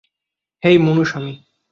হেই, 0.63 0.77
Munusamy! 0.77 1.33